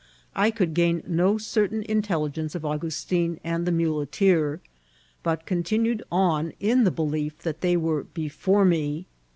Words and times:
I 0.35 0.49
could 0.49 0.73
gain 0.73 1.03
no 1.05 1.37
certain 1.37 1.83
intelligence 1.83 2.55
of 2.55 2.65
Augustin 2.65 3.39
and 3.43 3.67
the 3.67 3.71
muleteer, 3.71 4.59
but 5.21 5.45
contin* 5.45 5.85
oed 5.85 6.01
on 6.11 6.53
in 6.59 6.85
the 6.85 6.89
belief 6.89 7.37
that 7.43 7.61
they 7.61 7.77
were 7.77 8.05
before 8.05 8.65
me. 8.65 9.05